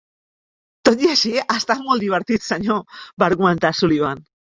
"Tot 0.89 1.03
i 1.05 1.11
així, 1.11 1.35
ha 1.45 1.59
estat 1.63 1.85
molt 1.91 2.07
divertit, 2.07 2.47
senyor", 2.49 2.85
va 3.21 3.33
argumentar 3.33 3.77
Sullivan. 3.85 4.31